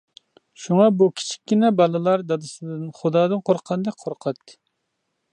[0.61, 4.57] شۇڭا بۇ كىچىككىنە بالىلار دادىسىدىن خۇدادىن قورققاندەك قورقاتتى.